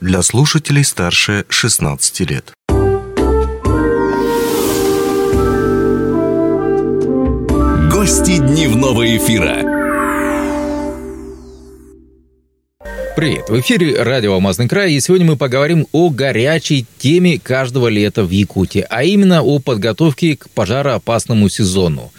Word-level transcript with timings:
для 0.00 0.22
слушателей 0.22 0.82
старше 0.82 1.44
16 1.48 2.20
лет. 2.20 2.52
Гости 7.90 8.38
дневного 8.38 9.16
эфира. 9.16 9.80
Привет, 13.14 13.50
в 13.50 13.60
эфире 13.60 14.02
радио 14.02 14.32
«Алмазный 14.32 14.66
край», 14.66 14.94
и 14.94 15.00
сегодня 15.00 15.26
мы 15.26 15.36
поговорим 15.36 15.86
о 15.92 16.08
горячей 16.08 16.86
теме 16.96 17.38
каждого 17.38 17.88
лета 17.88 18.24
в 18.24 18.30
Якутии, 18.30 18.86
а 18.88 19.02
именно 19.02 19.42
о 19.42 19.58
подготовке 19.58 20.38
к 20.38 20.48
пожароопасному 20.48 21.50
сезону 21.50 22.10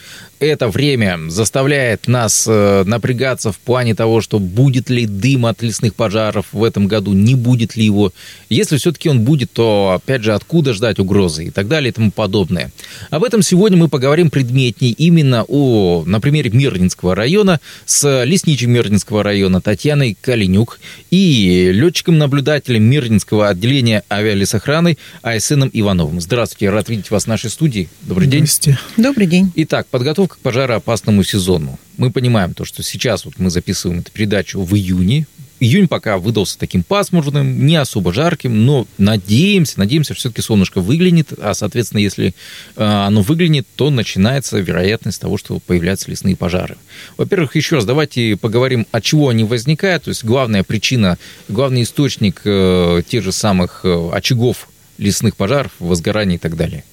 это 0.41 0.69
время 0.69 1.19
заставляет 1.29 2.07
нас 2.07 2.45
э, 2.47 2.83
напрягаться 2.85 3.51
в 3.51 3.59
плане 3.59 3.93
того, 3.93 4.21
что 4.21 4.39
будет 4.39 4.89
ли 4.89 5.05
дым 5.05 5.45
от 5.45 5.61
лесных 5.61 5.93
пожаров 5.93 6.47
в 6.51 6.63
этом 6.63 6.87
году, 6.87 7.13
не 7.13 7.35
будет 7.35 7.75
ли 7.75 7.85
его. 7.85 8.11
Если 8.49 8.77
все-таки 8.77 9.07
он 9.07 9.21
будет, 9.21 9.51
то, 9.51 9.93
опять 9.95 10.23
же, 10.23 10.33
откуда 10.33 10.73
ждать 10.73 10.99
угрозы 10.99 11.45
и 11.45 11.49
так 11.51 11.67
далее 11.67 11.89
и 11.89 11.93
тому 11.93 12.11
подобное. 12.11 12.71
Об 13.11 13.23
этом 13.23 13.43
сегодня 13.43 13.77
мы 13.77 13.87
поговорим 13.87 14.31
предметнее 14.31 14.91
именно 14.93 15.45
о, 15.47 16.03
на 16.07 16.19
примере 16.19 16.49
Мирнинского 16.49 17.13
района 17.13 17.59
с 17.85 18.23
лесничим 18.23 18.71
Мирнинского 18.71 19.21
района 19.21 19.61
Татьяной 19.61 20.17
Калинюк 20.19 20.79
и 21.11 21.69
летчиком-наблюдателем 21.71 22.83
Мирнинского 22.83 23.49
отделения 23.49 24.03
авиалесохраны 24.11 24.97
Айсеном 25.21 25.69
Ивановым. 25.71 26.19
Здравствуйте, 26.19 26.71
рад 26.71 26.89
видеть 26.89 27.11
вас 27.11 27.25
в 27.25 27.27
нашей 27.27 27.51
студии. 27.51 27.89
Добрый 28.01 28.27
день. 28.27 28.47
Здравствуйте. 28.47 28.79
Добрый 28.97 29.27
день. 29.27 29.51
Итак, 29.55 29.85
подготовка 29.91 30.30
к 30.31 30.37
пожароопасному 30.37 31.23
сезону. 31.23 31.77
Мы 31.97 32.09
понимаем 32.09 32.53
то, 32.53 32.63
что 32.63 32.83
сейчас 32.83 33.25
вот 33.25 33.33
мы 33.37 33.49
записываем 33.49 33.99
эту 33.99 34.11
передачу 34.11 34.61
в 34.61 34.73
июне. 34.75 35.27
Июнь 35.59 35.89
пока 35.89 36.17
выдался 36.17 36.57
таким 36.57 36.83
пасмурным, 36.83 37.67
не 37.67 37.75
особо 37.75 38.13
жарким, 38.13 38.65
но 38.65 38.87
надеемся, 38.97 39.77
надеемся, 39.77 40.13
что 40.13 40.21
все-таки 40.21 40.41
солнышко 40.41 40.79
выглянет, 40.79 41.33
а, 41.37 41.53
соответственно, 41.53 41.99
если 41.99 42.33
э, 42.77 42.83
оно 42.83 43.21
выглянет, 43.21 43.67
то 43.75 43.91
начинается 43.91 44.57
вероятность 44.57 45.21
того, 45.21 45.37
что 45.37 45.59
появляются 45.59 46.09
лесные 46.09 46.35
пожары. 46.35 46.77
Во-первых, 47.17 47.55
еще 47.55 47.75
раз 47.75 47.85
давайте 47.85 48.37
поговорим, 48.37 48.87
от 48.91 49.03
чего 49.03 49.29
они 49.29 49.43
возникают, 49.43 50.05
то 50.05 50.09
есть 50.09 50.23
главная 50.23 50.63
причина, 50.63 51.19
главный 51.47 51.83
источник 51.83 52.41
э, 52.45 53.03
тех 53.07 53.23
же 53.23 53.31
самых 53.31 53.81
э, 53.83 54.09
очагов 54.13 54.67
лесных 54.97 55.35
пожаров, 55.35 55.73
возгораний 55.79 56.37
и 56.37 56.39
так 56.39 56.55
далее. 56.55 56.83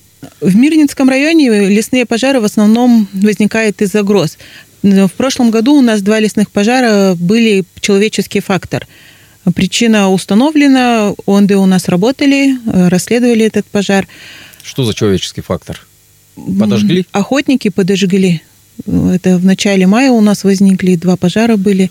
В 0.41 0.57
Мирнинском 0.57 1.09
районе 1.09 1.69
лесные 1.69 2.07
пожары 2.07 2.41
в 2.41 2.45
основном 2.45 3.09
возникают 3.13 3.81
из-за 3.83 4.03
гроз. 4.03 4.39
В 4.83 5.11
прошлом 5.17 5.51
году 5.51 5.75
у 5.75 5.81
нас 5.81 6.03
два 6.03 6.21
лесных 6.21 6.51
пожара 6.51 7.15
были 7.15 7.65
человеческий 7.81 8.41
фактор. 8.41 8.87
Причина 9.55 10.11
установлена, 10.11 11.15
ОНД 11.27 11.53
у 11.53 11.67
нас 11.67 11.89
работали, 11.89 12.57
расследовали 12.67 13.47
этот 13.47 13.67
пожар. 13.67 14.07
Что 14.63 14.85
за 14.85 14.95
человеческий 14.95 15.41
фактор? 15.41 15.87
Подожгли? 16.37 17.07
Охотники 17.13 17.69
подожгли. 17.69 18.43
Это 18.87 19.39
в 19.39 19.45
начале 19.45 19.87
мая 19.87 20.11
у 20.11 20.21
нас 20.21 20.45
возникли, 20.45 20.97
два 20.97 21.17
пожара 21.17 21.57
были. 21.57 21.91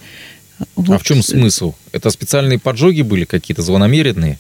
Вот. 0.75 0.95
А 0.95 0.99
в 0.99 1.03
чем 1.03 1.21
смысл? 1.21 1.73
Это 1.91 2.09
специальные 2.09 2.59
поджоги 2.59 3.01
были 3.01 3.25
какие-то, 3.25 3.61
злонамеренные? 3.61 4.39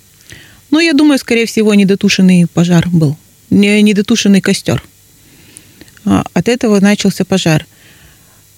Ну, 0.71 0.79
я 0.79 0.93
думаю, 0.93 1.17
скорее 1.19 1.45
всего, 1.45 1.73
недотушенный 1.73 2.47
пожар 2.47 2.87
был 2.89 3.17
недотушенный 3.49 4.41
костер. 4.41 4.83
А, 6.05 6.23
от 6.33 6.47
этого 6.47 6.79
начался 6.79 7.25
пожар. 7.25 7.65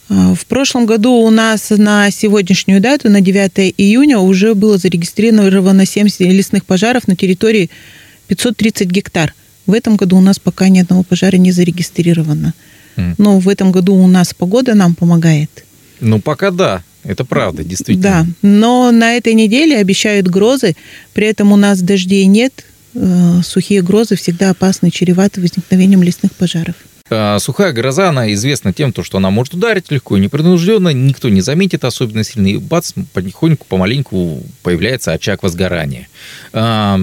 А, 0.09 0.33
в 0.35 0.45
прошлом 0.45 0.85
году 0.85 1.13
у 1.13 1.29
нас 1.29 1.69
на 1.69 2.11
сегодняшнюю 2.11 2.81
дату, 2.81 3.09
на 3.09 3.21
9 3.21 3.73
июня, 3.77 4.19
уже 4.19 4.55
было 4.55 4.77
зарегистрировано 4.77 5.85
70 5.85 6.21
лесных 6.21 6.65
пожаров 6.65 7.07
на 7.07 7.15
территории 7.15 7.69
530 8.27 8.89
гектар. 8.89 9.33
В 9.65 9.73
этом 9.73 9.95
году 9.95 10.17
у 10.17 10.21
нас 10.21 10.39
пока 10.39 10.69
ни 10.69 10.79
одного 10.79 11.03
пожара 11.03 11.37
не 11.37 11.51
зарегистрировано. 11.51 12.53
Но 13.17 13.39
в 13.39 13.47
этом 13.47 13.71
году 13.71 13.94
у 13.95 14.07
нас 14.07 14.33
погода 14.33 14.75
нам 14.75 14.94
помогает. 14.94 15.63
Ну, 16.01 16.19
пока 16.19 16.51
да. 16.51 16.83
Это 17.03 17.23
правда, 17.23 17.63
действительно. 17.63 18.03
Да, 18.03 18.25
но 18.41 18.91
на 18.91 19.13
этой 19.13 19.33
неделе 19.33 19.78
обещают 19.78 20.28
грозы, 20.28 20.75
при 21.13 21.28
этом 21.28 21.53
у 21.53 21.55
нас 21.55 21.81
дождей 21.81 22.25
нет, 22.25 22.66
сухие 23.43 23.81
грозы 23.81 24.15
всегда 24.15 24.49
опасны, 24.49 24.91
чреваты 24.91 25.41
возникновением 25.41 26.03
лесных 26.03 26.33
пожаров. 26.33 26.75
А, 27.09 27.39
сухая 27.39 27.73
гроза, 27.73 28.09
она 28.09 28.31
известна 28.33 28.71
тем, 28.71 28.93
что 29.01 29.17
она 29.17 29.29
может 29.31 29.53
ударить 29.53 29.91
легко 29.91 30.17
и 30.17 30.19
непринужденно, 30.19 30.89
никто 30.89 31.29
не 31.29 31.41
заметит 31.41 31.83
особенно 31.83 32.23
сильно, 32.23 32.47
и 32.47 32.57
бац, 32.57 32.93
потихоньку, 33.13 33.65
помаленьку 33.67 34.43
появляется 34.61 35.11
очаг 35.11 35.41
возгорания. 35.43 36.07
А, 36.53 36.99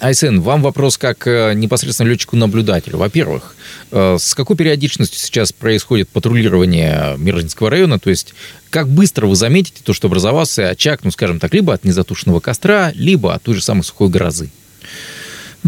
Айсен, 0.00 0.42
вам 0.42 0.62
вопрос 0.62 0.96
как 0.96 1.26
э, 1.26 1.54
непосредственно 1.54 2.08
летчику-наблюдателю. 2.08 2.98
Во-первых, 2.98 3.56
э, 3.90 4.16
с 4.20 4.32
какой 4.34 4.56
периодичностью 4.56 5.18
сейчас 5.18 5.52
происходит 5.52 6.08
патрулирование 6.08 7.16
Мирнинского 7.18 7.68
района? 7.68 7.98
То 7.98 8.10
есть, 8.10 8.32
как 8.70 8.88
быстро 8.88 9.26
вы 9.26 9.34
заметите 9.34 9.80
то, 9.82 9.92
что 9.92 10.06
образовался 10.06 10.68
очаг, 10.68 11.00
ну, 11.02 11.10
скажем 11.10 11.40
так, 11.40 11.52
либо 11.52 11.74
от 11.74 11.82
незатушенного 11.84 12.38
костра, 12.38 12.92
либо 12.94 13.34
от 13.34 13.42
той 13.42 13.56
же 13.56 13.62
самой 13.62 13.82
сухой 13.82 14.08
грозы? 14.08 14.50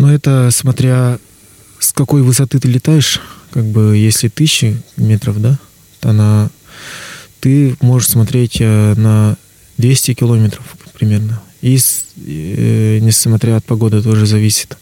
Но 0.00 0.11
это 0.11 0.49
смотря 0.50 1.19
с 1.78 1.93
какой 1.93 2.22
высоты 2.22 2.59
ты 2.59 2.69
летаешь, 2.69 3.21
как 3.50 3.66
бы 3.66 3.99
если 3.99 4.28
тысячи 4.28 4.81
метров, 4.97 5.43
да, 5.43 5.59
то 6.00 6.12
на 6.12 6.49
ты 7.41 7.77
можешь 7.83 8.09
смотреть 8.09 8.62
э, 8.62 8.94
на 8.94 9.37
200 9.77 10.15
километров 10.15 10.65
примерно. 10.94 11.43
И 11.61 11.77
э, 11.77 12.99
несмотря 13.03 13.56
от 13.56 13.66
погоды 13.66 14.03
тоже 14.03 14.25
зависит. 14.25 14.78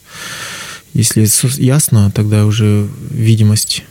Если 0.93 1.27
ясно, 1.61 2.11
тогда 2.11 2.45
уже 2.45 2.87
видимость 3.09 3.83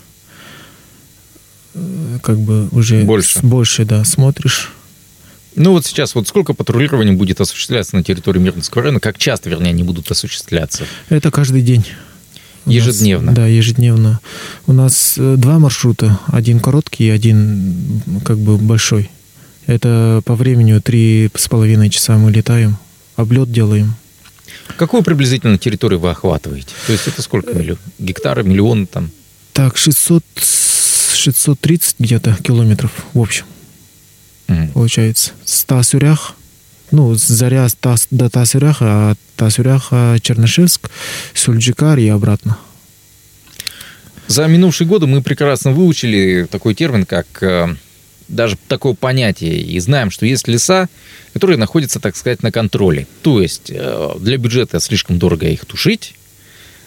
э, 1.75 2.19
как 2.22 2.41
бы 2.41 2.69
уже 2.72 3.03
больше, 3.05 3.41
больше 3.43 3.84
да, 3.84 4.03
смотришь 4.06 4.72
ну 5.54 5.72
вот 5.72 5.86
сейчас 5.86 6.14
вот 6.14 6.28
сколько 6.28 6.54
патрулирований 6.54 7.12
будет 7.12 7.41
осуществляться 7.41 7.97
на 7.97 8.03
территории 8.03 8.38
Мирнинского 8.38 8.82
района? 8.82 9.00
Как 9.00 9.19
часто, 9.19 9.50
вернее, 9.50 9.70
они 9.70 9.82
будут 9.82 10.10
осуществляться? 10.10 10.84
Это 11.09 11.31
каждый 11.31 11.62
день. 11.62 11.84
ежедневно? 12.66 13.26
Нас, 13.26 13.36
да, 13.36 13.47
ежедневно. 13.47 14.20
У 14.66 14.72
нас 14.72 15.14
э, 15.16 15.34
два 15.36 15.59
маршрута. 15.59 16.19
Один 16.28 16.60
короткий 16.60 17.06
и 17.06 17.10
один 17.10 18.03
как 18.25 18.38
бы 18.38 18.56
большой. 18.56 19.10
Это 19.66 20.22
по 20.25 20.34
времени 20.34 20.78
три 20.78 21.31
с 21.34 21.48
половиной 21.48 21.91
часа 21.91 22.16
мы 22.16 22.30
летаем, 22.30 22.78
облет 23.16 23.50
делаем. 23.50 23.94
Какую 24.76 25.03
приблизительно 25.03 25.59
территорию 25.59 25.98
вы 26.00 26.10
охватываете? 26.10 26.69
То 26.86 26.92
есть 26.92 27.06
это 27.09 27.20
сколько 27.22 27.53
миллион? 27.53 27.78
Гектары, 27.98 28.44
миллионы 28.44 28.86
там? 28.86 29.10
Так, 29.53 29.76
600, 29.76 30.25
630 31.15 31.97
где-то 31.98 32.36
километров 32.42 32.92
в 33.12 33.20
общем 33.20 33.44
mm. 34.48 34.72
получается. 34.72 35.32
С 35.44 35.64
ну, 36.91 37.14
Заря 37.14 37.69
тас, 37.81 38.06
до 38.10 38.31
Тасюряха, 38.31 39.10
а 39.10 39.14
Тасюряха 39.36 40.19
Чернышевск, 40.22 40.91
Сульджикар 41.34 41.98
и 41.98 42.09
обратно. 42.09 42.56
За 44.26 44.47
минувшие 44.47 44.86
годы 44.86 45.06
мы 45.06 45.22
прекрасно 45.22 45.72
выучили 45.72 46.47
такой 46.50 46.75
термин, 46.75 47.06
как 47.06 47.26
э, 47.42 47.75
даже 48.28 48.56
такое 48.69 48.94
понятие, 48.94 49.60
и 49.60 49.78
знаем, 49.81 50.10
что 50.10 50.26
есть 50.26 50.48
леса, 50.48 50.88
которые 51.32 51.56
находятся, 51.56 51.98
так 51.98 52.15
сказать, 52.16 52.42
на 52.42 52.53
контроле. 52.53 53.06
То 53.22 53.41
есть 53.41 53.70
э, 53.70 54.10
для 54.20 54.36
бюджета 54.36 54.80
слишком 54.80 55.19
дорого 55.19 55.47
их 55.47 55.65
тушить, 55.65 56.15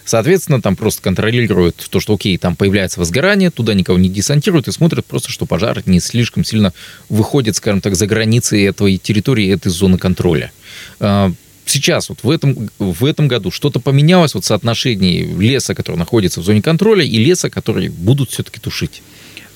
Соответственно, 0.04 0.60
там 0.60 0.76
просто 0.76 1.02
контролируют 1.02 1.76
то, 1.90 2.00
что, 2.00 2.14
окей, 2.14 2.36
там 2.38 2.56
появляется 2.56 2.98
возгорание, 2.98 3.50
туда 3.50 3.74
никого 3.74 3.98
не 3.98 4.08
десантируют 4.08 4.68
и 4.68 4.72
смотрят 4.72 5.06
просто, 5.06 5.30
что 5.30 5.46
пожар 5.46 5.82
не 5.86 6.00
слишком 6.00 6.44
сильно 6.44 6.72
выходит, 7.08 7.56
скажем 7.56 7.80
так, 7.80 7.94
за 7.94 8.06
границы 8.06 8.64
этой 8.64 8.96
территории, 8.96 9.52
этой 9.52 9.70
зоны 9.70 9.98
контроля. 9.98 10.52
А, 10.98 11.32
сейчас 11.66 12.08
вот 12.08 12.18
в 12.22 12.30
этом, 12.30 12.70
в 12.78 13.04
этом 13.04 13.28
году 13.28 13.50
что-то 13.50 13.80
поменялось 13.80 14.34
вот 14.34 14.44
в 14.44 14.46
соотношении 14.46 15.22
леса, 15.22 15.74
который 15.74 15.96
находится 15.96 16.40
в 16.40 16.44
зоне 16.44 16.62
контроля, 16.62 17.04
и 17.04 17.16
леса, 17.18 17.50
который 17.50 17.88
будут 17.88 18.30
все-таки 18.30 18.60
тушить? 18.60 19.02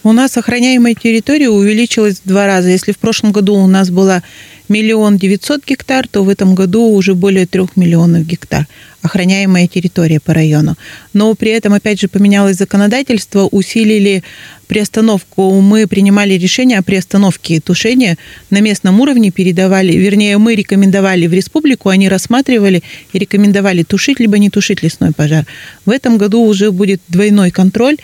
У 0.07 0.13
нас 0.13 0.37
охраняемая 0.37 0.95
территория 0.95 1.51
увеличилась 1.51 2.21
в 2.25 2.29
два 2.29 2.47
раза. 2.47 2.69
Если 2.69 2.93
в 2.93 2.99
прошлом 2.99 3.33
году 3.33 3.57
у 3.57 3.67
нас 3.67 3.91
было 3.91 4.23
миллион 4.69 5.19
девятьсот 5.19 5.67
гектар, 5.67 6.07
то 6.07 6.23
в 6.23 6.29
этом 6.29 6.55
году 6.55 6.91
уже 6.93 7.17
более 7.17 7.45
трех 7.45 7.77
миллионов 7.77 8.25
гектар 8.25 8.69
охраняемая 9.03 9.67
территория 9.69 10.21
по 10.21 10.35
району. 10.35 10.77
Но 11.13 11.35
при 11.35 11.51
этом, 11.51 11.73
опять 11.75 12.01
же, 12.01 12.09
поменялось 12.09 12.57
законодательство, 12.57 13.47
усилили 13.47 14.23
приостановку. 14.67 15.61
Мы 15.61 15.87
принимали 15.87 16.35
решение 16.35 16.79
о 16.79 16.83
приостановке 16.83 17.61
тушения 17.61 18.17
на 18.51 18.61
местном 18.61 19.01
уровне, 19.01 19.31
передавали, 19.31 19.93
вернее, 19.93 20.39
мы 20.39 20.55
рекомендовали 20.55 21.27
в 21.27 21.33
республику, 21.33 21.89
они 21.89 22.09
рассматривали 22.09 22.83
и 23.13 23.19
рекомендовали 23.19 23.83
тушить 23.83 24.21
либо 24.21 24.39
не 24.39 24.51
тушить 24.51 24.83
лесной 24.83 25.13
пожар. 25.13 25.47
В 25.85 25.91
этом 25.91 26.19
году 26.19 26.43
уже 26.43 26.71
будет 26.73 27.01
двойной 27.09 27.51
контроль, 27.51 27.97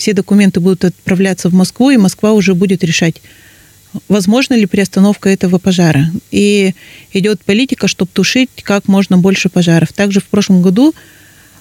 все 0.00 0.14
документы 0.14 0.60
будут 0.60 0.86
отправляться 0.86 1.50
в 1.50 1.52
Москву, 1.52 1.90
и 1.90 1.98
Москва 1.98 2.32
уже 2.32 2.54
будет 2.54 2.82
решать, 2.82 3.20
возможно 4.08 4.54
ли 4.54 4.64
приостановка 4.64 5.28
этого 5.28 5.58
пожара. 5.58 6.10
И 6.30 6.74
идет 7.12 7.42
политика, 7.44 7.86
чтобы 7.86 8.10
тушить 8.10 8.48
как 8.62 8.88
можно 8.88 9.18
больше 9.18 9.50
пожаров. 9.50 9.92
Также 9.92 10.20
в 10.20 10.24
прошлом 10.24 10.62
году 10.62 10.94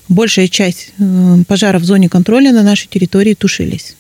большая 0.08 0.48
часть 0.48 0.94
э, 0.98 1.38
пожаров 1.50 1.82
в 1.82 1.86
зоне 1.86 2.08
контроля 2.08 2.54
на 2.54 2.64
нашей 2.64 2.88
территории 2.88 3.34
тушились. 3.34 3.96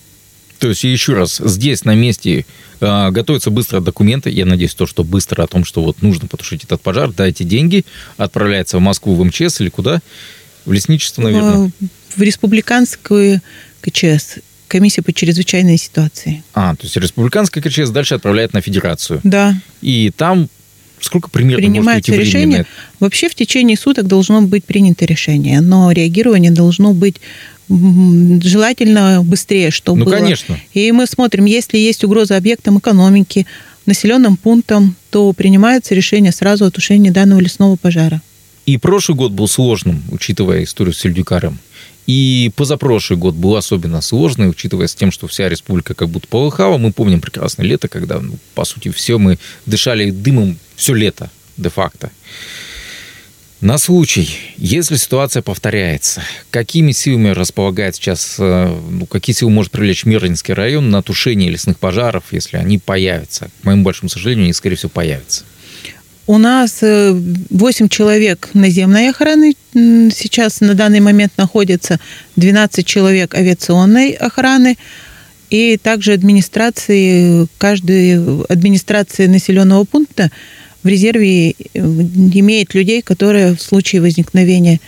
То 0.59 0.69
есть, 0.69 0.85
еще 0.85 1.13
раз, 1.13 1.41
здесь 1.43 1.83
на 1.83 1.93
месте 1.93 2.45
э, 2.79 3.09
готовятся 3.11 3.49
быстро 3.49 3.81
документы, 3.81 4.29
я 4.29 4.45
надеюсь, 4.45 4.73
то, 4.73 4.87
что 4.87 5.03
быстро 5.03 5.43
о 5.43 5.47
том, 5.47 5.65
что 5.65 5.83
вот 5.83 6.01
нужно 6.01 6.29
потушить 6.29 6.63
этот 6.63 6.81
пожар, 6.81 7.11
дайте 7.11 7.43
деньги, 7.43 7.85
отправляется 8.15 8.77
в 8.77 8.81
Москву, 8.81 9.15
в 9.15 9.23
МЧС 9.25 9.59
или 9.59 9.69
куда? 9.69 10.01
В 10.65 10.71
лесничество, 10.71 11.23
наверное? 11.23 11.71
В 12.15 12.21
республиканскую 12.21 13.41
КЧС 13.81 14.39
комиссия 14.67 15.01
по 15.01 15.11
чрезвычайной 15.11 15.77
ситуации. 15.77 16.43
А, 16.53 16.75
то 16.75 16.83
есть 16.83 16.95
республиканская 16.95 17.61
КЧС 17.61 17.89
дальше 17.89 18.15
отправляет 18.15 18.53
на 18.53 18.61
федерацию. 18.61 19.19
Да. 19.23 19.55
И 19.81 20.11
там 20.15 20.47
сколько 21.01 21.29
примерно 21.29 21.65
Принимается 21.65 22.11
может 22.11 22.25
решение. 22.25 22.65
Вообще 22.99 23.29
в 23.29 23.35
течение 23.35 23.77
суток 23.77 24.07
должно 24.07 24.41
быть 24.41 24.65
принято 24.65 25.05
решение, 25.05 25.61
но 25.61 25.91
реагирование 25.91 26.51
должно 26.51 26.93
быть 26.93 27.21
желательно 27.69 29.21
быстрее, 29.23 29.71
чтобы 29.71 29.99
ну, 29.99 30.05
было. 30.05 30.15
конечно. 30.15 30.59
И 30.73 30.91
мы 30.91 31.05
смотрим, 31.05 31.45
если 31.45 31.77
есть 31.77 32.03
угроза 32.03 32.35
объектам 32.35 32.79
экономики, 32.79 33.45
населенным 33.85 34.37
пунктам, 34.37 34.95
то 35.11 35.31
принимается 35.33 35.93
решение 35.93 36.31
сразу 36.31 36.65
о 36.65 36.71
тушении 36.71 37.11
данного 37.11 37.39
лесного 37.39 37.75
пожара. 37.75 38.21
И 38.65 38.77
прошлый 38.77 39.15
год 39.15 39.31
был 39.31 39.47
сложным, 39.47 40.03
учитывая 40.11 40.63
историю 40.63 40.93
с 40.93 40.99
Сельдюкарем. 40.99 41.59
И 42.09 42.51
позапрошлый 42.55 43.19
год 43.19 43.35
был 43.35 43.55
особенно 43.55 44.01
сложный, 44.01 44.49
учитывая 44.49 44.87
с 44.87 44.95
тем, 44.95 45.11
что 45.11 45.27
вся 45.27 45.47
республика 45.47 45.93
как 45.93 46.09
будто 46.09 46.27
полыхала. 46.27 46.79
Мы 46.79 46.91
помним 46.91 47.21
прекрасное 47.21 47.67
лето, 47.67 47.87
когда, 47.87 48.19
ну, 48.19 48.39
по 48.55 48.65
сути, 48.65 48.89
все 48.89 49.19
мы 49.19 49.37
дышали 49.67 50.09
дымом 50.09 50.57
все 50.75 50.95
лето, 50.95 51.29
де-факто. 51.55 52.09
На 53.61 53.77
случай, 53.77 54.27
если 54.57 54.95
ситуация 54.95 55.43
повторяется, 55.43 56.23
какими 56.49 56.93
силами 56.93 57.29
располагает 57.29 57.95
сейчас, 57.95 58.37
э, 58.39 58.75
ну, 58.89 59.05
какие 59.05 59.35
силы 59.35 59.51
может 59.51 59.71
привлечь 59.71 60.03
Мирнинский 60.03 60.55
район 60.55 60.89
на 60.89 61.03
тушение 61.03 61.51
лесных 61.51 61.77
пожаров, 61.77 62.23
если 62.31 62.57
они 62.57 62.79
появятся? 62.79 63.51
К 63.61 63.65
моему 63.65 63.83
большому 63.83 64.09
сожалению, 64.09 64.45
они, 64.45 64.53
скорее 64.53 64.77
всего, 64.77 64.89
появятся. 64.89 65.43
У 66.29 66.37
нас 66.37 66.81
8 66.83 67.85
э, 67.85 67.89
человек 67.89 68.49
наземной 68.53 69.09
охраны 69.09 69.55
сейчас 69.73 70.61
на 70.61 70.75
данный 70.75 70.99
момент 70.99 71.33
находится, 71.37 71.99
12 72.35 72.85
человек 72.85 73.33
авиационной 73.33 74.11
охраны, 74.11 74.77
и 75.49 75.79
также 75.81 76.13
администрации, 76.13 77.47
каждой 77.57 78.43
администрации 78.43 79.25
населенного 79.25 79.85
пункта 79.85 80.29
в 80.83 80.87
резерве 80.87 81.49
э, 81.49 81.53
имеет 81.73 82.75
людей, 82.75 83.01
которые 83.01 83.55
в 83.55 83.61
случае 83.63 84.03
возникновения 84.03 84.79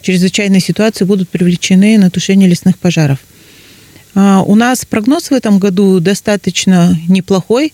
чрезвычайной 0.00 0.58
ситуации 0.58 1.04
будут 1.04 1.28
привлечены 1.28 1.98
на 1.98 2.10
тушение 2.10 2.48
лесных 2.48 2.76
пожаров. 2.76 3.20
А, 4.16 4.42
у 4.42 4.56
нас 4.56 4.84
прогноз 4.84 5.30
в 5.30 5.34
этом 5.34 5.60
году 5.60 6.00
достаточно 6.00 6.98
неплохой. 7.06 7.72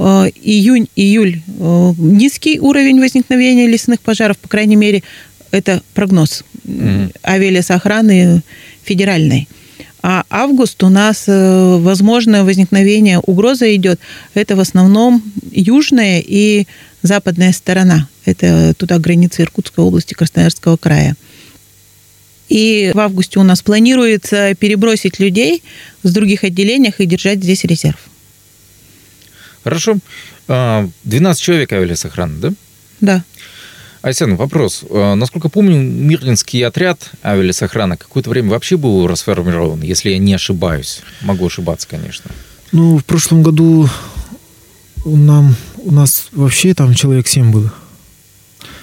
Э, 0.00 0.30
июнь-июль 0.42 1.42
э, 1.58 1.92
низкий 1.98 2.60
уровень 2.60 3.00
возникновения 3.00 3.66
лесных 3.66 4.00
пожаров, 4.00 4.38
по 4.38 4.48
крайней 4.48 4.76
мере, 4.76 5.02
это 5.50 5.82
прогноз 5.92 6.44
mm-hmm. 6.64 7.16
авиалесоохраны 7.24 8.42
федеральной. 8.84 9.48
А 10.00 10.22
август 10.30 10.80
у 10.84 10.88
нас 10.88 11.24
э, 11.26 11.76
возможное 11.80 12.44
возникновение 12.44 13.18
угроза 13.18 13.74
идет. 13.74 13.98
Это 14.34 14.54
в 14.54 14.60
основном 14.60 15.20
южная 15.50 16.22
и 16.24 16.68
западная 17.02 17.52
сторона. 17.52 18.06
Это 18.24 18.74
туда 18.74 19.00
границы 19.00 19.42
Иркутской 19.42 19.82
области, 19.82 20.14
Красноярского 20.14 20.76
края. 20.76 21.16
И 22.48 22.92
в 22.94 23.00
августе 23.00 23.40
у 23.40 23.42
нас 23.42 23.62
планируется 23.62 24.54
перебросить 24.54 25.18
людей 25.18 25.64
с 26.04 26.12
других 26.12 26.44
отделений 26.44 26.94
и 26.96 27.04
держать 27.04 27.42
здесь 27.42 27.64
резерв. 27.64 28.07
Хорошо. 29.68 29.98
12 30.46 30.48
а, 30.48 31.34
человек 31.34 31.72
авиалесохраны, 31.72 32.38
да? 32.40 32.52
Да. 33.00 33.24
Айсен, 34.02 34.36
вопрос. 34.36 34.84
А, 34.90 35.14
насколько 35.14 35.48
помню, 35.48 35.82
Мирлинский 35.82 36.64
отряд 36.64 37.10
авиалесохраны 37.22 37.96
какое-то 37.96 38.30
время 38.30 38.50
вообще 38.50 38.76
был 38.76 39.06
расформирован, 39.06 39.82
если 39.82 40.10
я 40.10 40.18
не 40.18 40.34
ошибаюсь. 40.34 41.00
Могу 41.20 41.46
ошибаться, 41.46 41.86
конечно. 41.88 42.30
Ну, 42.72 42.98
в 42.98 43.04
прошлом 43.04 43.42
году 43.42 43.88
нам, 45.04 45.54
у 45.76 45.92
нас 45.92 46.28
вообще 46.32 46.74
там 46.74 46.94
человек 46.94 47.28
7 47.28 47.50
было. 47.50 47.72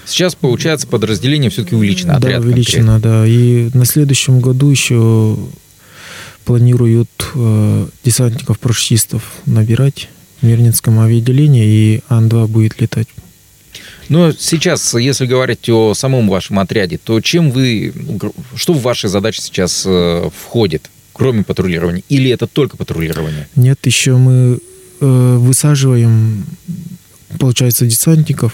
Сейчас, 0.05 0.35
получается, 0.35 0.85
подразделение 0.87 1.49
все-таки 1.49 1.75
увеличено, 1.75 2.15
отряд 2.15 2.41
Да, 2.41 2.47
увеличено, 2.47 2.93
конкретно. 2.93 3.19
да. 3.21 3.27
И 3.27 3.69
на 3.73 3.85
следующем 3.85 4.39
году 4.39 4.69
еще 4.69 5.37
планируют 6.45 7.09
э, 7.33 7.87
десантников-парашютистов 8.03 9.23
набирать 9.47 10.09
Мирнинском 10.41 10.99
авиаделении, 10.99 11.65
и 11.65 12.03
Ан-2 12.09 12.47
будет 12.47 12.81
летать. 12.81 13.07
Но 14.09 14.31
сейчас, 14.31 14.93
если 14.93 15.25
говорить 15.25 15.67
о 15.69 15.93
самом 15.93 16.29
вашем 16.29 16.59
отряде, 16.59 16.97
то 16.97 17.19
чем 17.21 17.51
вы, 17.51 17.93
что 18.55 18.73
в 18.73 18.81
ваши 18.81 19.07
задачи 19.07 19.41
сейчас 19.41 19.83
э, 19.85 20.29
входит, 20.35 20.89
кроме 21.13 21.43
патрулирования? 21.43 22.03
Или 22.09 22.29
это 22.29 22.45
только 22.45 22.77
патрулирование? 22.77 23.47
Нет, 23.55 23.79
еще 23.85 24.17
мы 24.17 24.59
э, 25.01 25.35
высаживаем, 25.39 26.45
получается, 27.39 27.85
десантников, 27.87 28.53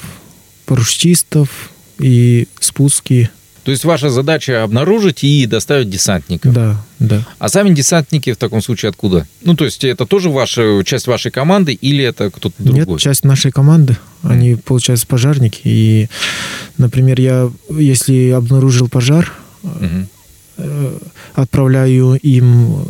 парашютистов 0.66 1.72
и 2.00 2.48
спуски 2.60 3.30
то 3.64 3.72
есть 3.72 3.86
ваша 3.86 4.10
задача 4.10 4.64
обнаружить 4.64 5.24
и 5.24 5.46
доставить 5.46 5.90
десантников. 5.90 6.54
Да, 6.54 6.84
да. 6.98 7.24
А 7.38 7.48
сами 7.48 7.74
десантники 7.74 8.34
в 8.34 8.38
таком 8.38 8.62
случае 8.62 8.90
откуда? 8.90 9.28
Ну, 9.44 9.56
то 9.56 9.66
есть 9.66 9.84
это 9.84 10.06
тоже 10.08 10.30
ваша 10.30 10.84
часть 10.84 11.06
вашей 11.06 11.30
команды 11.32 11.74
или 11.74 12.04
это 12.04 12.32
кто-то 12.32 12.56
другой? 12.58 12.86
Нет, 12.86 13.00
часть 13.00 13.24
нашей 13.24 13.52
команды. 13.52 13.98
Они, 14.24 14.56
получается, 14.56 15.06
пожарники. 15.06 15.62
И, 15.64 16.10
например, 16.78 17.22
я, 17.22 17.52
если 17.70 18.32
обнаружил 18.32 18.90
пожар, 18.90 19.32
угу. 19.62 20.68
отправляю 21.36 22.16
им 22.16 22.86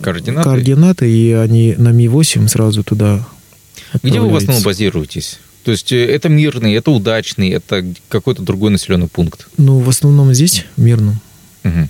координаты? 0.00 0.48
координаты, 0.48 1.10
и 1.10 1.32
они 1.32 1.74
на 1.76 1.90
Ми-8 1.90 2.46
сразу 2.48 2.84
туда 2.84 3.26
Где 4.02 4.20
вы 4.20 4.28
в 4.28 4.36
основном 4.36 4.62
базируетесь? 4.62 5.40
То 5.64 5.70
есть 5.70 5.92
э, 5.92 6.04
это 6.04 6.28
мирный, 6.28 6.74
это 6.74 6.90
удачный, 6.90 7.50
это 7.50 7.84
какой-то 8.08 8.42
другой 8.42 8.70
населенный 8.70 9.08
пункт? 9.08 9.48
Ну, 9.56 9.78
в 9.78 9.88
основном 9.88 10.32
здесь, 10.34 10.64
в 10.76 10.82
Мирном. 10.82 11.20
Угу. 11.64 11.88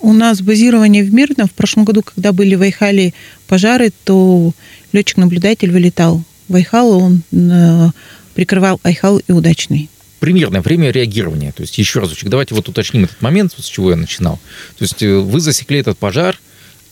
У 0.00 0.12
нас 0.12 0.40
базирование 0.42 1.02
в 1.02 1.12
Мирном. 1.12 1.48
В 1.48 1.52
прошлом 1.52 1.84
году, 1.84 2.02
когда 2.02 2.32
были 2.32 2.54
в 2.54 2.62
Айхале 2.62 3.14
пожары, 3.48 3.90
то 4.04 4.52
летчик-наблюдатель 4.92 5.70
вылетал 5.70 6.22
в 6.48 6.54
Айхал, 6.54 6.90
он 6.92 7.22
э, 7.32 7.90
прикрывал 8.34 8.80
Айхал 8.82 9.18
и 9.18 9.32
удачный 9.32 9.88
примерное 10.18 10.62
время 10.62 10.90
реагирования. 10.90 11.52
То 11.52 11.62
есть, 11.62 11.78
еще 11.78 12.00
разочек, 12.00 12.28
давайте 12.28 12.54
вот 12.54 12.68
уточним 12.68 13.04
этот 13.04 13.20
момент, 13.20 13.54
с 13.56 13.66
чего 13.66 13.90
я 13.90 13.96
начинал. 13.96 14.40
То 14.78 14.82
есть, 14.82 15.02
э, 15.02 15.18
вы 15.18 15.40
засекли 15.40 15.78
этот 15.78 15.98
пожар, 15.98 16.40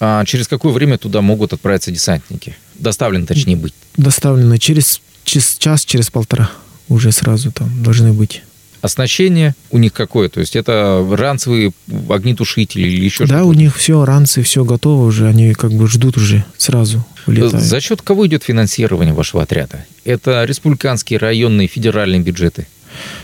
а 0.00 0.24
через 0.24 0.48
какое 0.48 0.72
время 0.72 0.98
туда 0.98 1.20
могут 1.20 1.52
отправиться 1.52 1.90
десантники? 1.90 2.56
Доставлены, 2.74 3.26
точнее, 3.26 3.56
быть? 3.56 3.74
Доставлены 3.96 4.58
через 4.58 5.00
через 5.24 5.56
час, 5.58 5.84
через 5.84 6.10
полтора 6.10 6.50
уже 6.88 7.12
сразу 7.12 7.50
там 7.50 7.82
должны 7.82 8.12
быть. 8.12 8.42
Оснащение 8.82 9.54
у 9.70 9.78
них 9.78 9.94
какое? 9.94 10.28
То 10.28 10.40
есть 10.40 10.56
это 10.56 11.02
ранцевые 11.10 11.72
огнетушители 12.10 12.86
или 12.86 13.06
еще 13.06 13.24
что-то? 13.24 13.32
Да, 13.32 13.44
у 13.44 13.54
них 13.54 13.74
все, 13.74 14.04
ранцы, 14.04 14.42
все 14.42 14.62
готово 14.62 15.06
уже, 15.06 15.26
они 15.26 15.54
как 15.54 15.72
бы 15.72 15.88
ждут 15.88 16.18
уже 16.18 16.44
сразу. 16.58 17.04
Улетают. 17.26 17.64
За 17.64 17.80
счет 17.80 18.02
кого 18.02 18.26
идет 18.26 18.44
финансирование 18.44 19.14
вашего 19.14 19.42
отряда? 19.42 19.86
Это 20.04 20.44
республиканские, 20.44 21.18
районные, 21.18 21.66
федеральные 21.66 22.20
бюджеты? 22.20 22.66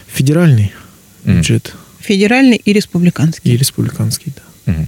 Федеральный 0.07 0.73
mm. 1.25 1.37
бюджет. 1.37 1.75
Федеральный 2.01 2.57
и 2.57 2.73
республиканский. 2.73 3.53
И 3.53 3.57
республиканский, 3.59 4.33
да. 4.35 4.73
Mm. 4.73 4.87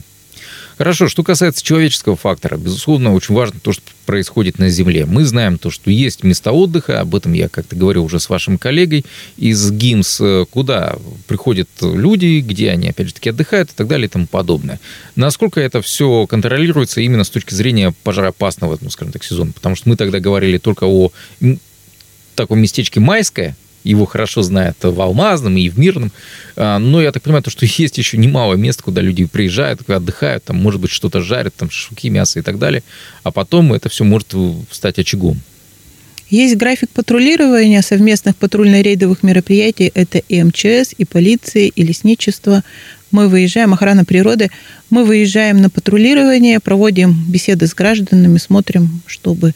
Хорошо, 0.78 1.08
что 1.08 1.22
касается 1.22 1.62
человеческого 1.62 2.16
фактора, 2.16 2.56
безусловно, 2.56 3.12
очень 3.12 3.34
важно 3.34 3.60
то, 3.60 3.72
что 3.72 3.82
происходит 4.04 4.58
на 4.58 4.68
Земле. 4.68 5.06
Мы 5.06 5.24
знаем 5.24 5.58
то, 5.58 5.70
что 5.70 5.90
есть 5.90 6.24
места 6.24 6.52
отдыха, 6.52 7.00
об 7.00 7.14
этом 7.14 7.32
я 7.32 7.48
как-то 7.48 7.76
говорил 7.76 8.04
уже 8.04 8.20
с 8.20 8.28
вашим 8.28 8.58
коллегой 8.58 9.04
из 9.36 9.70
ГИМС, 9.70 10.20
э, 10.20 10.44
куда 10.50 10.96
приходят 11.26 11.68
люди, 11.80 12.40
где 12.40 12.70
они, 12.70 12.88
опять 12.88 13.08
же 13.08 13.14
таки, 13.14 13.30
отдыхают 13.30 13.70
и 13.70 13.74
так 13.74 13.86
далее 13.86 14.06
и 14.06 14.08
тому 14.08 14.26
подобное. 14.26 14.80
Насколько 15.16 15.60
это 15.60 15.82
все 15.82 16.26
контролируется 16.26 17.00
именно 17.00 17.24
с 17.24 17.30
точки 17.30 17.54
зрения 17.54 17.94
пожароопасного, 18.02 18.78
ну, 18.80 18.90
скажем 18.90 19.12
так, 19.12 19.24
сезона? 19.24 19.52
Потому 19.52 19.76
что 19.76 19.88
мы 19.88 19.96
тогда 19.96 20.20
говорили 20.20 20.58
только 20.58 20.84
о 20.84 21.12
таком 22.34 22.60
местечке 22.60 23.00
Майское, 23.00 23.56
его 23.84 24.06
хорошо 24.06 24.42
знают 24.42 24.76
в 24.82 25.00
Алмазном 25.00 25.56
и 25.56 25.68
в 25.68 25.78
Мирном. 25.78 26.12
А, 26.56 26.78
но 26.78 27.00
я 27.02 27.12
так 27.12 27.22
понимаю, 27.22 27.42
то, 27.42 27.50
что 27.50 27.66
есть 27.78 27.98
еще 27.98 28.16
немало 28.16 28.54
мест, 28.54 28.82
куда 28.82 29.00
люди 29.00 29.24
приезжают, 29.24 29.88
отдыхают, 29.88 30.44
там, 30.44 30.56
может 30.56 30.80
быть, 30.80 30.90
что-то 30.90 31.20
жарят, 31.20 31.54
там, 31.54 31.70
шашлыки, 31.70 32.08
мясо 32.10 32.38
и 32.38 32.42
так 32.42 32.58
далее. 32.58 32.82
А 33.22 33.30
потом 33.30 33.72
это 33.72 33.88
все 33.88 34.04
может 34.04 34.34
стать 34.70 34.98
очагом. 34.98 35.40
Есть 36.32 36.56
график 36.56 36.88
патрулирования 36.88 37.82
совместных 37.82 38.36
патрульно-рейдовых 38.36 39.18
мероприятий. 39.20 39.92
Это 39.94 40.16
и 40.16 40.42
МЧС, 40.42 40.94
и 40.96 41.04
полиция, 41.04 41.64
и 41.64 41.82
лесничество. 41.82 42.64
Мы 43.10 43.28
выезжаем, 43.28 43.74
охрана 43.74 44.06
природы. 44.06 44.50
Мы 44.88 45.04
выезжаем 45.04 45.60
на 45.60 45.68
патрулирование, 45.68 46.58
проводим 46.58 47.14
беседы 47.28 47.66
с 47.66 47.74
гражданами, 47.74 48.38
смотрим, 48.38 49.02
чтобы 49.06 49.52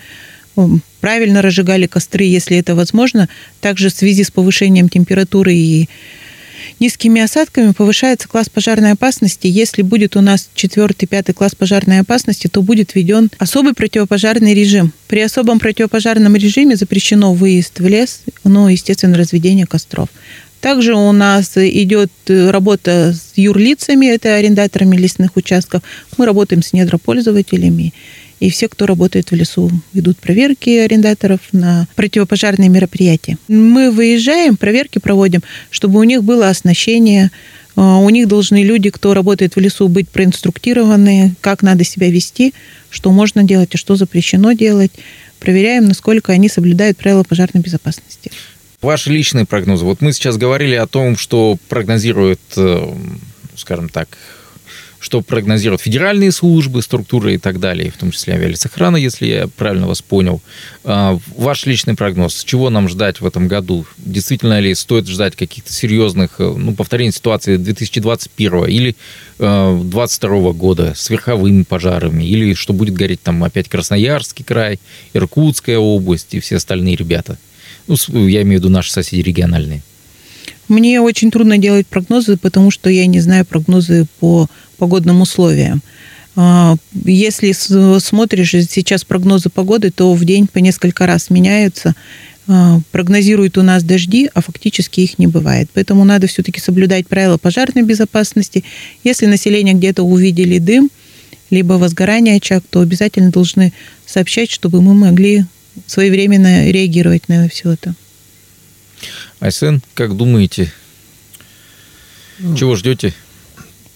правильно 1.01 1.43
разжигали 1.43 1.87
костры, 1.87 2.25
если 2.25 2.57
это 2.59 2.75
возможно. 2.75 3.29
Также 3.61 3.89
в 3.89 3.95
связи 3.95 4.25
с 4.25 4.31
повышением 4.31 4.89
температуры 4.89 5.55
и 5.55 5.89
низкими 6.81 7.21
осадками 7.21 7.73
повышается 7.73 8.29
класс 8.29 8.49
пожарной 8.49 8.93
опасности. 8.93 9.47
Если 9.47 9.83
будет 9.83 10.17
у 10.17 10.21
нас 10.21 10.49
четвертый, 10.55 11.07
пятый 11.07 11.33
класс 11.33 11.55
пожарной 11.55 12.01
опасности, 12.01 12.49
то 12.49 12.63
будет 12.63 12.95
введен 12.95 13.31
особый 13.39 13.73
противопожарный 13.75 14.55
режим. 14.55 14.93
При 15.07 15.21
особом 15.21 15.59
противопожарном 15.59 16.35
режиме 16.37 16.77
запрещено 16.77 17.35
выезд 17.35 17.79
в 17.81 17.87
лес, 17.87 18.23
ну, 18.45 18.69
естественно, 18.69 19.17
разведение 19.17 19.67
костров. 19.67 20.09
Также 20.61 20.95
у 20.95 21.13
нас 21.13 21.53
идет 21.57 22.11
работа 22.27 23.15
с 23.15 23.37
юрлицами, 23.37 24.07
это 24.07 24.35
арендаторами 24.35 24.97
лесных 24.97 25.37
участков. 25.37 25.83
Мы 26.17 26.27
работаем 26.27 26.63
с 26.63 26.73
недропользователями. 26.73 27.95
И 28.39 28.51
все, 28.51 28.69
кто 28.69 28.87
работает 28.87 29.31
в 29.31 29.35
лесу, 29.35 29.71
ведут 29.93 30.19
проверки 30.19 30.71
арендаторов 30.71 31.41
на 31.53 31.89
противопожарные 31.95 32.69
мероприятия. 32.69 33.39
Мы 33.49 33.91
выезжаем, 33.91 34.57
проверки 34.57 34.99
проводим, 34.99 35.43
чтобы 35.71 36.01
у 36.01 36.05
них 36.05 36.23
было 36.23 36.51
оснащение, 36.51 37.31
а, 37.77 37.99
у 37.99 38.11
них 38.11 38.29
должны 38.29 38.63
люди, 38.63 38.91
кто 38.91 39.15
работает 39.15 39.57
в 39.57 39.61
лесу, 39.61 39.89
быть 39.89 40.09
проинструктированы, 40.09 41.35
как 41.41 41.63
надо 41.63 41.85
себя 41.85 42.11
вести, 42.11 42.53
что 42.91 43.11
можно 43.13 43.43
делать, 43.43 43.75
а 43.75 43.79
что 43.79 43.97
запрещено 43.97 44.53
делать. 44.53 44.93
Проверяем, 45.41 45.87
насколько 45.87 46.33
они 46.33 46.49
соблюдают 46.49 46.97
правила 46.97 47.23
пожарной 47.23 47.63
безопасности. 47.63 48.31
Ваши 48.81 49.11
личные 49.11 49.45
прогнозы. 49.47 49.85
Вот 49.85 50.01
мы 50.01 50.13
сейчас 50.13 50.37
говорили 50.37 50.75
о 50.75 50.87
том, 50.87 51.17
что 51.17 51.59
прогнозируют, 51.69 52.41
э, 52.57 52.95
скажем 53.57 53.89
так, 53.89 54.09
что 55.07 55.21
прогнозируют 55.21 55.81
федеральные 55.81 56.33
службы, 56.33 56.83
структуры 56.83 57.35
и 57.35 57.39
так 57.39 57.61
далее, 57.61 57.93
в 57.93 57.97
том 57.97 58.11
числе 58.11 58.35
авиалесохрана, 58.35 58.97
если 58.97 59.27
я 59.27 59.47
правильно 59.47 59.87
вас 59.87 60.03
понял. 60.03 60.43
А, 60.83 61.17
ваш 61.37 61.65
личный 61.65 61.95
прогноз, 61.95 62.43
чего 62.43 62.71
нам 62.71 62.89
ждать 62.89 63.21
в 63.21 63.27
этом 63.27 63.47
году? 63.47 63.87
Действительно 63.99 64.59
ли 64.59 64.75
стоит 64.75 65.07
ждать 65.07 65.37
каких-то 65.37 65.73
серьезных, 65.73 66.41
э, 66.41 66.53
ну, 66.57 66.75
повторений 66.75 67.13
ситуации 67.13 67.57
2021 67.57 68.65
или 68.65 68.97
2022 69.39 70.39
э, 70.39 70.53
года 70.53 70.93
с 70.97 71.09
верховыми 71.09 71.63
пожарами, 71.63 72.25
или 72.25 72.55
что 72.55 72.73
будет 72.73 72.95
гореть 72.95 73.23
там 73.23 73.45
опять 73.45 73.69
Красноярский 73.69 74.45
край, 74.45 74.81
Иркутская 75.15 75.79
область 75.79 76.35
и 76.35 76.41
все 76.41 76.57
остальные 76.57 76.97
ребята? 76.97 77.39
Ну, 77.87 77.95
я 78.27 78.43
имею 78.43 78.59
в 78.59 78.65
виду 78.65 78.71
наши 78.71 78.91
соседи 78.91 79.21
региональные. 79.21 79.85
Мне 80.69 81.01
очень 81.01 81.31
трудно 81.31 81.59
делать 81.59 81.87
прогнозы, 81.87 82.37
потому 82.37 82.71
что 82.71 82.91
я 82.91 83.07
не 83.07 83.21
знаю 83.21 83.45
прогнозы 83.45 84.07
по 84.21 84.49
погодным 84.79 85.21
условиям. 85.21 85.83
А, 86.35 86.77
если 87.05 87.53
смотришь 87.99 88.51
сейчас 88.51 89.05
прогнозы 89.05 89.49
погоды, 89.49 89.91
то 89.91 90.13
в 90.13 90.25
день 90.25 90.47
по 90.47 90.59
несколько 90.59 91.07
раз 91.07 91.31
меняются. 91.31 91.95
А, 92.49 92.81
прогнозируют 92.93 93.59
у 93.59 93.63
нас 93.63 93.83
дожди, 93.83 94.29
а 94.35 94.43
фактически 94.43 95.01
их 95.01 95.19
не 95.19 95.27
бывает. 95.27 95.71
Поэтому 95.73 96.05
надо 96.05 96.27
все-таки 96.27 96.61
соблюдать 96.61 97.07
правила 97.07 97.39
пожарной 97.39 97.83
безопасности. 97.83 98.65
Если 99.03 99.27
население 99.27 99.75
где-то 99.75 100.03
увидели 100.03 100.59
дым, 100.59 100.91
либо 101.51 101.75
возгорание 101.75 102.37
очаг, 102.37 102.65
то 102.69 102.81
обязательно 102.81 103.31
должны 103.31 103.73
сообщать, 104.05 104.51
чтобы 104.51 104.83
мы 104.83 104.95
могли 104.95 105.45
своевременно 105.87 106.71
реагировать 106.71 107.29
на 107.29 107.49
все 107.49 107.73
это. 107.73 107.95
Айсен, 109.41 109.83
как 109.95 110.17
думаете, 110.17 110.73
ну, 112.39 112.57
чего 112.57 112.77
ждете? 112.77 113.15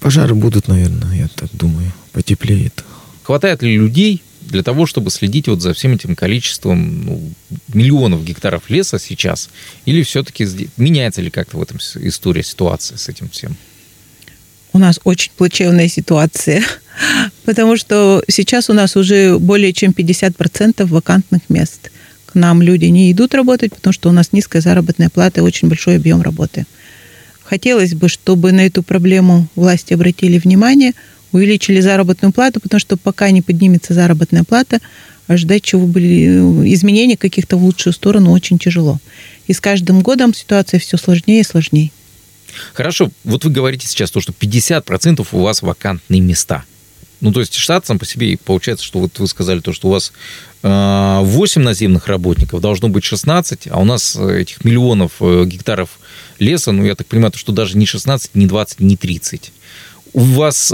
Пожары 0.01 0.35
будут, 0.35 0.69
наверное, 0.69 1.15
я 1.15 1.29
так 1.29 1.51
думаю. 1.53 1.93
Потеплеет. 2.13 2.85
Хватает 3.23 3.63
ли 3.63 3.77
людей 3.77 4.23
для 4.41 4.63
того, 4.63 4.87
чтобы 4.87 5.11
следить 5.11 5.47
вот 5.47 5.61
за 5.61 5.75
всем 5.75 5.93
этим 5.93 6.17
количеством 6.17 7.05
ну, 7.05 7.33
миллионов 7.69 8.25
гектаров 8.25 8.71
леса 8.71 8.99
сейчас? 8.99 9.51
Или 9.85 10.03
все-таки 10.03 10.47
меняется 10.77 11.21
ли 11.21 11.31
как-то 11.31 11.59
в 11.59 11.63
этом 11.63 11.79
история, 11.79 12.43
ситуация 12.43 12.97
с 12.97 13.09
этим 13.09 13.29
всем? 13.29 13.57
У 14.73 14.79
нас 14.79 15.01
очень 15.05 15.33
плачевная 15.37 15.89
ситуация, 15.89 16.65
потому 17.45 17.77
что 17.77 18.25
сейчас 18.29 18.71
у 18.71 18.73
нас 18.73 18.97
уже 18.97 19.39
более 19.39 19.73
чем 19.73 19.93
50% 19.93 20.87
вакантных 20.87 21.43
мест– 21.49 21.91
к 22.33 22.35
нам 22.35 22.63
люди 22.63 22.87
не 22.87 23.11
идут 23.13 23.35
работать, 23.35 23.75
потому 23.75 23.93
что 23.93 24.09
у 24.09 24.13
нас 24.13 24.33
низкая 24.33 24.63
заработная 24.63 25.11
плата 25.11 25.41
и 25.41 25.45
очень 25.45 25.69
большой 25.69 25.97
объем 25.97 26.23
работы. 26.23 26.67
Хотелось 27.43 27.95
бы, 27.95 28.09
чтобы 28.09 28.53
на 28.53 28.67
эту 28.67 28.83
проблему 28.83 29.49
власти 29.57 29.93
обратили 29.93 30.39
внимание, 30.39 30.93
увеличили 31.33 31.81
заработную 31.81 32.33
плату, 32.33 32.61
потому 32.61 32.81
что 32.81 32.97
пока 32.97 33.31
не 33.31 33.43
поднимется 33.43 33.95
заработная 33.95 34.45
плата, 34.45 34.79
ожидать 35.27 35.63
чего 35.63 35.87
были 35.87 36.27
изменений 36.73 37.17
каких-то 37.17 37.57
в 37.57 37.65
лучшую 37.65 37.93
сторону 37.93 38.33
очень 38.33 38.59
тяжело. 38.59 38.99
И 39.47 39.53
с 39.53 39.61
каждым 39.61 40.03
годом 40.03 40.35
ситуация 40.35 40.79
все 40.79 40.97
сложнее 40.97 41.41
и 41.41 41.45
сложнее. 41.45 41.91
Хорошо, 42.73 43.11
вот 43.25 43.45
вы 43.45 43.51
говорите 43.51 43.87
сейчас 43.87 44.11
то, 44.11 44.21
что 44.21 44.33
50% 44.33 45.27
у 45.33 45.41
вас 45.41 45.63
вакантные 45.63 46.21
места. 46.21 46.65
Ну, 47.21 47.33
то 47.33 47.41
есть 47.41 47.55
штат 47.55 47.87
сам 47.87 47.99
по 47.99 48.07
себе, 48.07 48.39
получается, 48.39 48.85
что 48.85 48.99
вот 48.99 49.19
вы 49.19 49.27
сказали 49.27 49.61
то, 49.61 49.73
что 49.73 49.89
у 49.89 49.91
вас 49.91 50.13
8 50.63 51.61
э, 51.61 51.65
наземных 51.65 52.07
работников, 52.07 52.61
должно 52.61 52.89
быть 52.89 53.05
16, 53.05 53.69
а 53.71 53.79
у 53.79 53.85
нас 53.85 54.17
э, 54.17 54.41
этих 54.41 54.65
миллионов 54.65 55.13
э, 55.21 55.45
гектаров 55.45 55.99
леса, 56.39 56.73
ну, 56.73 56.85
я 56.85 56.95
так 56.95 57.07
понимаю, 57.07 57.33
что 57.37 57.53
даже 57.53 57.77
не 57.77 57.87
16, 57.87 58.35
не 58.35 58.47
20, 58.47 58.81
не 58.81 58.97
30. 58.97 59.53
У 60.13 60.21
вас 60.21 60.73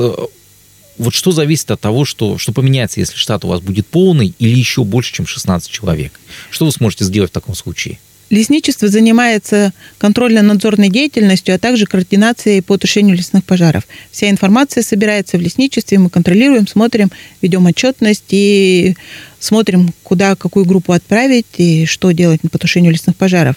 вот 0.98 1.14
что 1.14 1.30
зависит 1.30 1.70
от 1.70 1.80
того, 1.80 2.04
что, 2.04 2.38
что 2.38 2.52
поменяется, 2.52 3.00
если 3.00 3.16
штат 3.16 3.44
у 3.44 3.48
вас 3.48 3.60
будет 3.60 3.86
полный 3.86 4.34
или 4.38 4.56
еще 4.56 4.82
больше, 4.84 5.12
чем 5.12 5.26
16 5.26 5.70
человек? 5.70 6.18
Что 6.50 6.64
вы 6.64 6.72
сможете 6.72 7.04
сделать 7.04 7.30
в 7.30 7.34
таком 7.34 7.54
случае? 7.54 7.98
Лесничество 8.28 8.88
занимается 8.88 9.72
контрольно-надзорной 9.98 10.88
деятельностью, 10.88 11.54
а 11.54 11.58
также 11.58 11.86
координацией 11.86 12.60
по 12.60 12.76
тушению 12.76 13.16
лесных 13.16 13.44
пожаров. 13.44 13.84
Вся 14.10 14.28
информация 14.28 14.82
собирается 14.82 15.38
в 15.38 15.40
лесничестве, 15.40 15.98
мы 15.98 16.10
контролируем, 16.10 16.66
смотрим, 16.66 17.12
ведем 17.40 17.66
отчетность 17.66 18.24
и 18.30 18.96
смотрим, 19.38 19.92
куда, 20.02 20.34
какую 20.34 20.66
группу 20.66 20.92
отправить 20.92 21.46
и 21.56 21.86
что 21.86 22.10
делать 22.10 22.40
по 22.50 22.58
тушению 22.58 22.92
лесных 22.92 23.14
пожаров. 23.14 23.54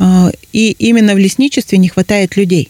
А, 0.00 0.32
и 0.52 0.72
именно 0.72 1.14
в 1.14 1.18
лесничестве 1.18 1.78
не 1.78 1.88
хватает 1.88 2.36
людей. 2.36 2.68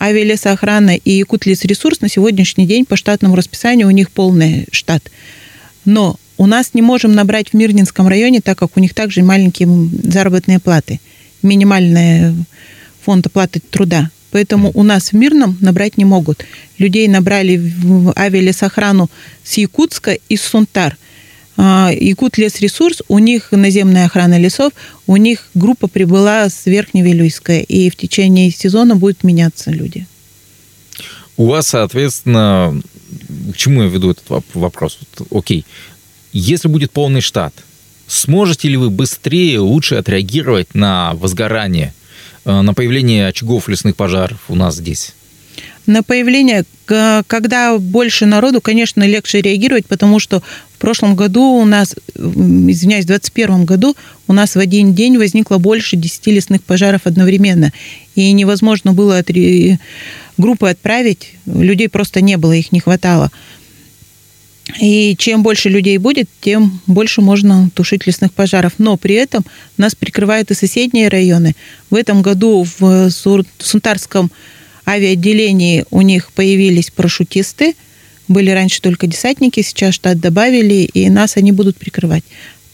Авиалесоохрана 0.00 0.96
и 0.96 1.12
Якутлесресурс 1.12 2.02
на 2.02 2.10
сегодняшний 2.10 2.66
день 2.66 2.84
по 2.84 2.96
штатному 2.96 3.36
расписанию 3.36 3.86
у 3.86 3.92
них 3.92 4.10
полный 4.10 4.66
штат. 4.70 5.10
Но 5.86 6.18
у 6.36 6.46
нас 6.46 6.74
не 6.74 6.82
можем 6.82 7.14
набрать 7.14 7.50
в 7.50 7.54
Мирнинском 7.54 8.08
районе, 8.08 8.40
так 8.40 8.58
как 8.58 8.76
у 8.76 8.80
них 8.80 8.94
также 8.94 9.22
маленькие 9.22 9.68
заработные 10.02 10.58
платы, 10.58 11.00
минимальная 11.42 12.34
фонд 13.04 13.26
оплаты 13.26 13.60
труда. 13.60 14.10
Поэтому 14.30 14.72
у 14.74 14.82
нас 14.82 15.10
в 15.10 15.12
Мирном 15.12 15.56
набрать 15.60 15.96
не 15.96 16.04
могут. 16.04 16.44
Людей 16.78 17.06
набрали 17.06 17.56
в 17.56 18.12
авиалесохрану 18.16 19.08
с 19.44 19.54
Якутска 19.58 20.18
и 20.28 20.36
с 20.36 20.42
Сунтар. 20.42 20.96
А, 21.56 21.92
Якут 21.92 22.36
лесресурс, 22.36 23.02
у 23.06 23.20
них 23.20 23.52
наземная 23.52 24.06
охрана 24.06 24.36
лесов, 24.36 24.72
у 25.06 25.16
них 25.16 25.48
группа 25.54 25.86
прибыла 25.86 26.48
с 26.48 26.66
Верхневилюйска, 26.66 27.58
и 27.60 27.90
в 27.90 27.96
течение 27.96 28.50
сезона 28.50 28.96
будут 28.96 29.22
меняться 29.22 29.70
люди. 29.70 30.06
У 31.36 31.46
вас, 31.46 31.68
соответственно, 31.68 32.80
к 33.52 33.56
чему 33.56 33.82
я 33.82 33.88
веду 33.88 34.10
этот 34.10 34.24
вопрос? 34.54 34.98
Окей, 35.30 35.64
если 36.34 36.68
будет 36.68 36.90
полный 36.90 37.20
штат, 37.20 37.54
сможете 38.08 38.68
ли 38.68 38.76
вы 38.76 38.90
быстрее, 38.90 39.60
лучше 39.60 39.94
отреагировать 39.94 40.74
на 40.74 41.14
возгорание, 41.14 41.94
э, 42.44 42.60
на 42.60 42.74
появление 42.74 43.28
очагов 43.28 43.68
лесных 43.68 43.96
пожаров 43.96 44.38
у 44.48 44.56
нас 44.56 44.76
здесь? 44.76 45.14
На 45.86 46.02
появление, 46.02 46.64
когда 46.86 47.78
больше 47.78 48.26
народу, 48.26 48.60
конечно, 48.60 49.02
легче 49.06 49.42
реагировать, 49.42 49.86
потому 49.86 50.18
что 50.18 50.42
в 50.72 50.78
прошлом 50.78 51.14
году 51.14 51.42
у 51.42 51.64
нас, 51.64 51.94
извиняюсь, 52.16 53.04
в 53.04 53.08
2021 53.08 53.64
году 53.64 53.94
у 54.26 54.32
нас 54.32 54.56
в 54.56 54.58
один 54.58 54.94
день 54.94 55.18
возникло 55.18 55.58
больше 55.58 55.96
10 55.96 56.26
лесных 56.28 56.62
пожаров 56.62 57.02
одновременно. 57.04 57.72
И 58.14 58.32
невозможно 58.32 58.92
было 58.92 59.22
группы 60.38 60.68
отправить, 60.68 61.32
людей 61.46 61.88
просто 61.88 62.22
не 62.22 62.38
было, 62.38 62.52
их 62.52 62.72
не 62.72 62.80
хватало. 62.80 63.30
И 64.80 65.14
чем 65.18 65.42
больше 65.42 65.68
людей 65.68 65.98
будет, 65.98 66.28
тем 66.40 66.80
больше 66.86 67.20
можно 67.20 67.70
тушить 67.74 68.06
лесных 68.06 68.32
пожаров. 68.32 68.72
Но 68.78 68.96
при 68.96 69.14
этом 69.14 69.44
нас 69.76 69.94
прикрывают 69.94 70.50
и 70.50 70.54
соседние 70.54 71.08
районы. 71.08 71.54
В 71.90 71.94
этом 71.94 72.22
году 72.22 72.66
в 72.78 73.10
Сунтарском 73.10 74.30
авиаотделении 74.86 75.84
у 75.90 76.00
них 76.00 76.32
появились 76.32 76.90
парашютисты. 76.90 77.74
Были 78.26 78.50
раньше 78.50 78.80
только 78.80 79.06
десантники, 79.06 79.60
сейчас 79.60 79.94
штат 79.94 80.18
добавили, 80.18 80.88
и 80.94 81.10
нас 81.10 81.36
они 81.36 81.52
будут 81.52 81.76
прикрывать. 81.76 82.24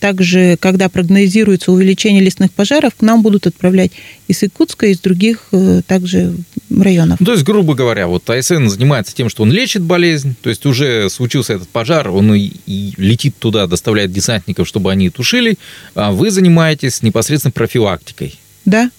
Также, 0.01 0.57
когда 0.59 0.89
прогнозируется 0.89 1.71
увеличение 1.71 2.23
лесных 2.23 2.51
пожаров, 2.53 2.95
к 2.97 3.03
нам 3.03 3.23
будут 3.23 3.47
отправлять 3.47 3.93
из 4.27 4.43
Иркутска, 4.43 4.87
из 4.87 4.99
других 4.99 5.49
э, 5.53 5.83
также 5.87 6.35
районов. 6.71 7.21
Ну, 7.21 7.27
то 7.27 7.33
есть, 7.33 7.45
грубо 7.45 7.75
говоря, 7.75 8.09
вот 8.09 8.29
АСН 8.29 8.69
занимается 8.69 9.15
тем, 9.15 9.29
что 9.29 9.43
он 9.43 9.53
лечит 9.53 9.83
болезнь, 9.83 10.35
то 10.41 10.49
есть 10.49 10.65
уже 10.67 11.09
случился 11.11 11.53
этот 11.53 11.69
пожар, 11.69 12.09
он 12.11 12.35
и, 12.35 12.51
и 12.67 12.95
летит 12.97 13.37
туда, 13.39 13.67
доставляет 13.67 14.11
десантников, 14.11 14.67
чтобы 14.67 14.91
они 14.91 15.11
тушили, 15.11 15.59
а 15.95 16.13
вы 16.13 16.31
занимаетесь 16.31 17.03
непосредственно 17.03 17.53
профилактикой. 17.53 18.35
Да, 18.65 18.91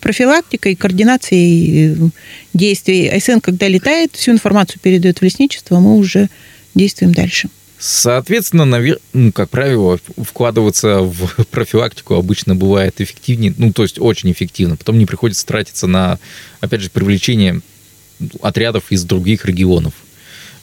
профилактикой, 0.00 0.76
координацией 0.76 1.94
э, 1.94 1.96
действий. 2.52 3.08
АСН, 3.08 3.38
когда 3.40 3.66
летает, 3.66 4.14
всю 4.14 4.32
информацию 4.32 4.78
передает 4.82 5.20
в 5.20 5.22
лесничество, 5.22 5.80
мы 5.80 5.96
уже 5.96 6.28
действуем 6.74 7.14
дальше. 7.14 7.48
Соответственно, 7.86 8.64
навер... 8.64 8.98
ну, 9.12 9.30
как 9.30 9.50
правило, 9.50 10.00
вкладываться 10.16 11.00
в 11.00 11.44
профилактику 11.50 12.14
обычно 12.14 12.56
бывает 12.56 12.98
эффективнее, 13.02 13.52
ну, 13.58 13.74
то 13.74 13.82
есть 13.82 13.98
очень 13.98 14.32
эффективно. 14.32 14.78
Потом 14.78 14.96
не 14.96 15.04
приходится 15.04 15.44
тратиться 15.44 15.86
на, 15.86 16.18
опять 16.60 16.80
же, 16.80 16.88
привлечение 16.88 17.60
отрядов 18.40 18.84
из 18.88 19.04
других 19.04 19.44
регионов, 19.44 19.92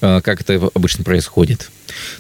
э, 0.02 0.22
как 0.24 0.42
это 0.42 0.72
обычно 0.74 1.04
происходит. 1.04 1.70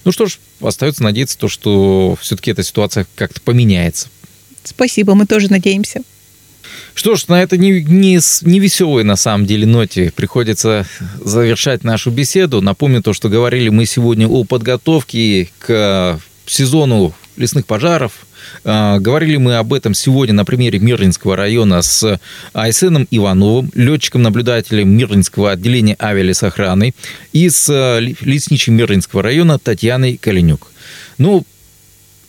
Ну 0.05 0.11
что 0.11 0.27
ж, 0.27 0.37
остается 0.59 1.01
надеяться, 1.01 1.39
то, 1.39 1.47
что 1.47 2.15
все-таки 2.21 2.51
эта 2.51 2.61
ситуация 2.61 3.07
как-то 3.15 3.41
поменяется. 3.41 4.07
Спасибо, 4.63 5.15
мы 5.15 5.25
тоже 5.25 5.49
надеемся. 5.49 6.03
Что 6.93 7.15
ж, 7.15 7.27
на 7.27 7.41
этой 7.41 7.57
не, 7.57 7.83
не, 7.83 8.19
не 8.41 8.59
веселой, 8.59 9.03
на 9.03 9.15
самом 9.15 9.45
деле, 9.45 9.65
ноте 9.65 10.11
приходится 10.15 10.85
завершать 11.23 11.83
нашу 11.83 12.11
беседу. 12.11 12.61
Напомню 12.61 13.01
то, 13.01 13.13
что 13.13 13.29
говорили 13.29 13.69
мы 13.69 13.85
сегодня 13.85 14.27
о 14.27 14.43
подготовке 14.43 15.49
к 15.59 16.19
сезону 16.45 17.13
лесных 17.37 17.65
пожаров. 17.65 18.25
А, 18.63 18.99
говорили 18.99 19.37
мы 19.37 19.55
об 19.55 19.73
этом 19.73 19.93
сегодня 19.93 20.33
на 20.33 20.45
примере 20.45 20.79
Мирлинского 20.79 21.35
района 21.35 21.81
с 21.81 22.19
Айсеном 22.53 23.07
Ивановым, 23.09 23.71
летчиком-наблюдателем 23.73 24.89
Мирлинского 24.89 25.51
отделения 25.51 25.95
авиалесохраны, 25.99 26.93
и 27.33 27.49
с 27.49 27.67
а, 27.69 27.99
лесничим 27.99 28.75
Мирлинского 28.75 29.21
района 29.21 29.59
Татьяной 29.59 30.17
Калинюк. 30.17 30.67
Ну, 31.17 31.45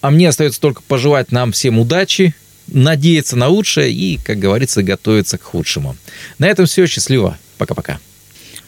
а 0.01 0.11
мне 0.11 0.29
остается 0.29 0.61
только 0.61 0.83
пожелать 0.83 1.33
нам 1.33 1.53
всем 1.53 1.79
удачи, 1.79 2.35
надеяться 2.73 3.37
на 3.37 3.49
лучшее 3.49 3.93
и, 3.93 4.19
как 4.19 4.39
говорится, 4.39 4.83
готовиться 4.83 5.39
к 5.39 5.43
худшему. 5.43 5.97
На 6.39 6.47
этом 6.47 6.67
все. 6.67 6.87
Счастливо. 6.87 7.39
Пока-пока. 7.59 8.01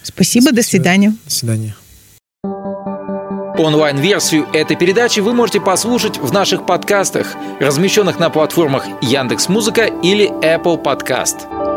Спасибо, 0.02 0.44
Спасибо. 0.44 0.56
до 0.56 0.62
свидания. 0.62 1.16
До 1.24 1.30
свидания. 1.30 1.76
Онлайн-версию 3.56 4.48
этой 4.52 4.76
передачи 4.76 5.20
вы 5.20 5.32
можете 5.32 5.60
послушать 5.60 6.18
в 6.18 6.32
наших 6.32 6.66
подкастах, 6.66 7.34
размещенных 7.60 8.18
на 8.18 8.28
платформах 8.28 8.84
Яндекс.Музыка 9.00 9.84
или 10.02 10.28
Apple 10.42 10.82
Podcast. 10.82 11.73